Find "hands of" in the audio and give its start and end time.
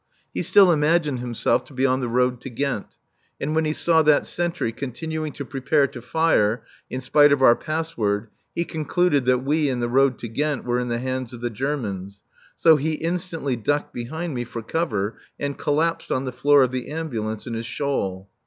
10.97-11.41